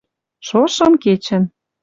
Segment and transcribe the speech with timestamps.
[0.47, 1.43] ШОШЫМ КЕЧӸН